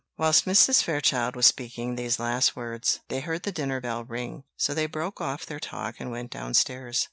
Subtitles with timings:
[0.17, 0.81] Whilst Mrs.
[0.81, 5.21] Fairchild was speaking these last words, they heard the dinner bell ring; so they broke
[5.21, 6.99] off their talk and went downstairs.